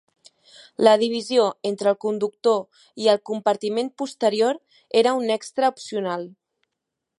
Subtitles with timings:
[0.85, 4.59] La divisió entre el conductor i el compartiment posterior
[5.03, 6.29] era un extra opcional.